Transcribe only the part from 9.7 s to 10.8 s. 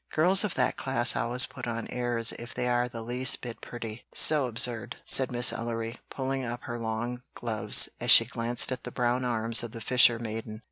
the fisher maiden.